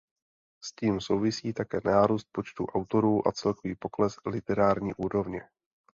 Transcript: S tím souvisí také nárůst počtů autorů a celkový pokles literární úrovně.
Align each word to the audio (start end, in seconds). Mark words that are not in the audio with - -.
S 0.63 0.75
tím 0.75 1.01
souvisí 1.01 1.53
také 1.53 1.79
nárůst 1.85 2.27
počtů 2.31 2.65
autorů 2.65 3.27
a 3.27 3.31
celkový 3.31 3.75
pokles 3.75 4.15
literární 4.25 4.93
úrovně. 4.93 5.49